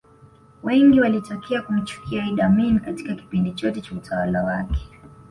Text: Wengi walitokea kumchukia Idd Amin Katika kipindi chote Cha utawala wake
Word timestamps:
Wengi 0.63 1.01
walitokea 1.01 1.61
kumchukia 1.61 2.25
Idd 2.25 2.39
Amin 2.41 2.79
Katika 2.79 3.15
kipindi 3.15 3.51
chote 3.51 3.81
Cha 3.81 3.95
utawala 3.95 4.43
wake 4.43 4.89